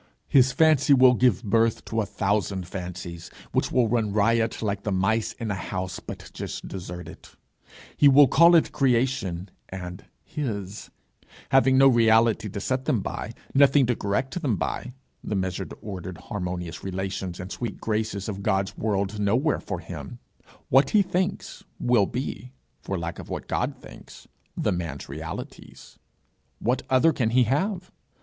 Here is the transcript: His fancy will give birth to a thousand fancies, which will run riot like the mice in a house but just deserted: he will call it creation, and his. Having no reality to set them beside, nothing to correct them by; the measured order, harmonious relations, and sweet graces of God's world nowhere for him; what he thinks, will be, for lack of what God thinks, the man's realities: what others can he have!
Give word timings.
His 0.27 0.51
fancy 0.51 0.95
will 0.95 1.13
give 1.13 1.43
birth 1.43 1.85
to 1.85 2.01
a 2.01 2.07
thousand 2.07 2.67
fancies, 2.67 3.29
which 3.51 3.71
will 3.71 3.87
run 3.87 4.11
riot 4.11 4.63
like 4.63 4.81
the 4.81 4.91
mice 4.91 5.33
in 5.33 5.51
a 5.51 5.53
house 5.53 5.99
but 5.99 6.31
just 6.33 6.67
deserted: 6.67 7.27
he 7.95 8.07
will 8.07 8.27
call 8.27 8.55
it 8.55 8.71
creation, 8.71 9.49
and 9.69 10.05
his. 10.23 10.89
Having 11.49 11.77
no 11.77 11.87
reality 11.87 12.49
to 12.49 12.59
set 12.59 12.85
them 12.85 13.01
beside, 13.01 13.35
nothing 13.53 13.85
to 13.85 13.95
correct 13.95 14.41
them 14.41 14.55
by; 14.55 14.95
the 15.23 15.35
measured 15.35 15.71
order, 15.83 16.13
harmonious 16.17 16.83
relations, 16.83 17.39
and 17.39 17.51
sweet 17.51 17.79
graces 17.79 18.27
of 18.27 18.41
God's 18.41 18.75
world 18.75 19.19
nowhere 19.19 19.59
for 19.59 19.81
him; 19.81 20.17
what 20.69 20.89
he 20.89 21.03
thinks, 21.03 21.63
will 21.79 22.07
be, 22.07 22.53
for 22.81 22.97
lack 22.97 23.19
of 23.19 23.29
what 23.29 23.47
God 23.47 23.75
thinks, 23.79 24.27
the 24.57 24.71
man's 24.71 25.07
realities: 25.07 25.99
what 26.57 26.81
others 26.89 27.13
can 27.13 27.29
he 27.29 27.43
have! 27.43 27.91